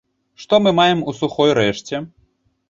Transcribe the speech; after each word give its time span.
Што 0.45 0.59
мы 0.63 0.73
маем 0.79 1.03
у 1.11 1.15
сухой 1.19 1.53
рэшце? 1.59 2.03